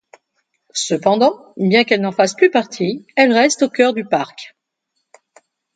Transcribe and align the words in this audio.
Cependant, 0.73 1.53
bien 1.57 1.83
qu'elle 1.83 2.01
n'en 2.01 2.11
fasse 2.11 2.33
plus 2.33 2.49
partie, 2.49 3.05
elle 3.15 3.33
reste 3.33 3.61
au 3.61 3.69
cœur 3.69 3.93
du 3.93 4.03
parc. 4.03 4.55